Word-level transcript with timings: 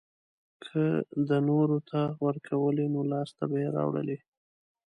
که 0.65 0.81
ده 1.27 1.37
نورو 1.49 1.77
ته 1.89 2.01
ورکولی 2.25 2.85
نو 2.93 3.01
لاسته 3.11 3.43
به 3.49 3.57
يې 3.63 3.69
راوړلی. 3.77 4.17